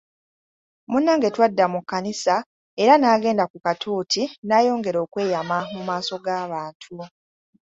[0.91, 2.35] Munnange twadda mu kkanisa
[2.81, 6.97] era n'agenda ku katuuti n'ayongera okweyama mu maaso g'abantu.